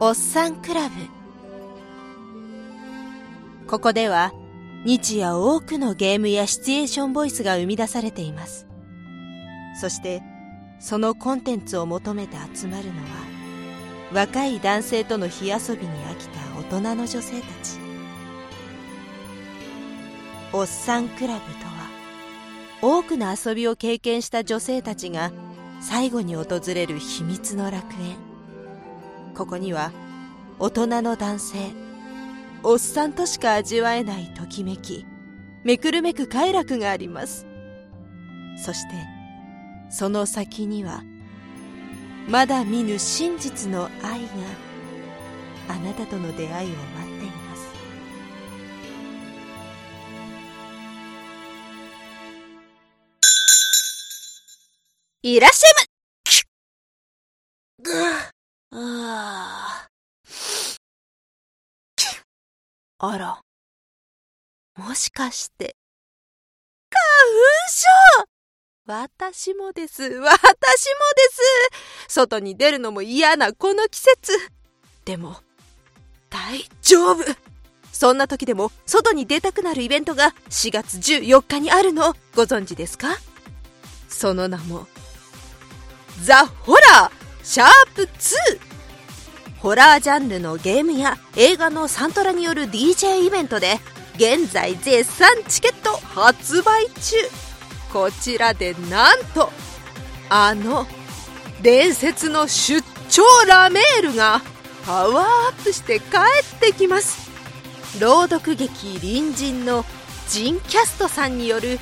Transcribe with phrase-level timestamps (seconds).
[0.00, 0.94] おっさんクラブ。
[3.66, 4.32] ここでは
[4.84, 8.68] 日夜多くのゲームやシチュエーションボイスが生み出されています。
[9.80, 10.22] そして
[10.78, 13.08] そのコンテンツを求めて集まるのは
[14.12, 16.38] 若い男性との火遊びに飽きた
[16.76, 17.80] 大人の女性たち。
[20.52, 21.90] おっさんクラブとは
[22.82, 25.32] 多くの遊びを経験した女性たちが
[25.80, 28.27] 最後に訪れる秘密の楽園。
[29.38, 29.92] ここには
[30.58, 31.70] 大人の男性
[32.64, 35.06] おっさんとしか味わえないときめき
[35.62, 37.46] めくるめく快楽があります。
[38.64, 38.94] そして
[39.90, 41.04] その先には
[42.26, 44.28] まだ見ぬ真実の愛が
[45.68, 47.68] あなたとの出会いを待っています。
[55.22, 55.72] いらっしゃい
[57.78, 57.92] まぐ
[58.70, 59.88] あ
[63.00, 63.40] あら
[64.76, 65.76] もしかして
[66.90, 67.00] 花
[68.18, 68.28] 粉症
[68.86, 70.02] 私もです。
[70.02, 70.34] 私もです。
[72.08, 74.32] 外に出るのも嫌なこの季節。
[75.04, 75.36] でも、
[76.30, 77.22] 大丈夫。
[77.92, 83.08] そんな時でも外に出たくなるイベントが4月14日にあるのご存知ですか？
[84.08, 84.86] その名も、
[86.22, 88.77] ザ・ホラーシャープ 2!
[89.60, 93.78] ホラージャンルのゲームや映画のサントラによる DJ イベントで
[94.14, 97.16] 現在絶賛チケット発売中。
[97.92, 99.50] こちらでなんと
[100.28, 100.86] あの
[101.62, 104.42] 伝説の出張ラメールが
[104.84, 106.04] パワーアップして帰
[106.56, 107.28] ってきます。
[108.00, 109.84] 朗読劇隣人の
[110.28, 111.80] ジンキャストさんによる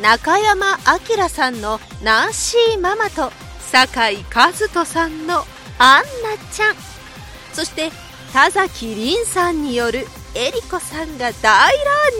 [0.00, 0.78] 中山
[1.18, 5.44] 明さんのナンシーママと酒井和人さんの
[5.78, 6.87] アンナちゃん。
[7.58, 7.90] そして
[8.32, 11.72] 田崎凛さんによるえりこさんが大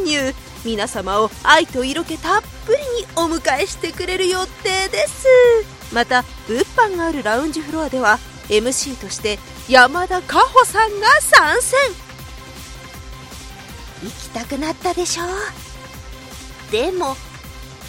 [0.00, 0.34] 乱入。
[0.64, 5.26] 皆様を愛と色気たっぷりにお迎えしてくれる予定です。
[5.92, 9.38] また物販があるラウンジフロアでは MC として
[9.68, 11.78] 山田佳穂さんが参戦。
[14.04, 15.28] 行きたくなったでしょう？
[16.72, 17.14] でも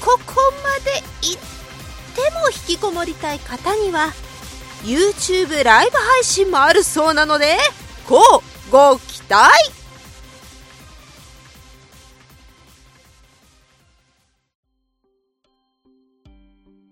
[0.01, 1.41] ここまで行っ
[2.13, 4.11] ても引きこもりたい方には
[4.83, 7.57] YouTube ライブ配信もあるそうなので
[8.07, 8.19] こ
[8.67, 9.51] うご期待。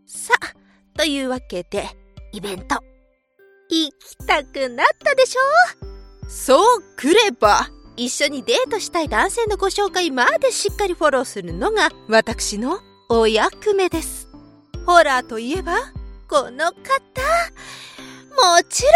[0.08, 0.54] さあ、
[0.98, 1.88] というわけで、
[2.32, 2.84] イベント、
[3.70, 6.30] 行きたくなったでしょ？
[6.30, 12.80] そうくれば、一緒にデートしたい男性のご紹介までしっかりフォローするのが私の
[13.10, 14.28] お役目です。
[14.86, 15.78] ホラーといえば、
[16.28, 16.74] この方、
[18.56, 18.94] もちろん、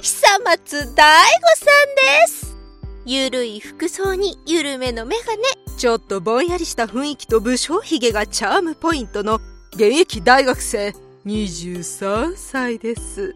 [0.00, 2.56] 久松大吾さんです。
[3.04, 5.42] ゆるい服装にゆるめのメガネ、
[5.76, 9.40] ちょっとぼんやりした雰囲気と武将髭がチャームポイントの
[9.72, 10.94] 現役大学生。
[11.26, 13.34] 23歳です。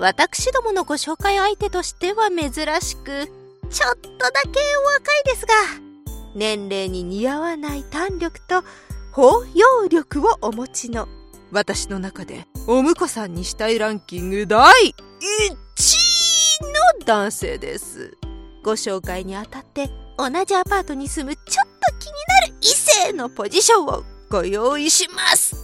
[0.00, 3.26] 私どものご紹介相手としては珍しく
[3.70, 5.54] ちょっとだけお若いですが
[6.34, 8.64] 年齢に似合わない胆力と
[9.12, 11.06] 包容力をお持ちの。
[11.52, 15.50] 私の中でお婿さんにしたいランキング第1位
[16.98, 18.16] の男性です。
[18.62, 25.56] ご紹介にあたって同じアパートに住むちょっと気になる異性のポジションをご用意します。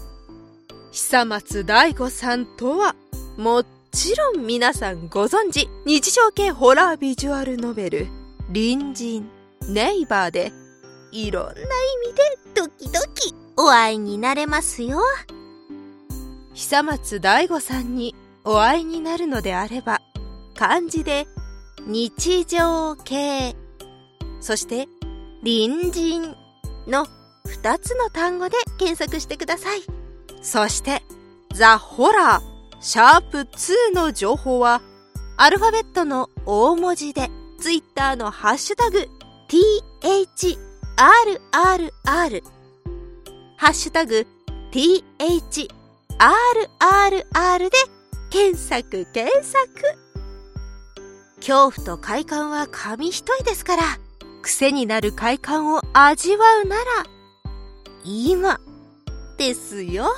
[0.93, 2.95] 久松大吾さんとは
[3.39, 8.09] もちろん皆さんご存知日常系ホラービジュアルノベル
[8.49, 9.31] 隣人
[9.67, 10.53] ネイバーで
[11.13, 15.01] いろんな意味でドキドキお会いになれますよ。
[16.61, 20.03] 久松大吾さんにお会いになるのであれば
[20.55, 21.27] 漢字で
[21.87, 23.57] 日常系
[24.43, 24.87] そして
[25.43, 26.37] 隣人
[26.87, 27.07] の
[27.47, 29.81] 2つの単語で検索してください。
[30.43, 31.03] そして、
[31.55, 34.83] ザ・ホラー、シャープ2の情報は、
[35.39, 39.09] アルファベットの大文字で、ツイッターのハッシュタグ、
[39.49, 40.59] THRRR、
[43.57, 44.27] ハッシュタグ、
[44.73, 45.80] THRRR
[46.21, 47.71] RRR で
[48.29, 49.65] 検索検索。
[51.37, 53.83] 恐怖と快感は紙一重ですから、
[54.43, 56.83] 癖になる快感を味わうなら、
[58.05, 58.61] 今
[59.39, 60.15] ですよ。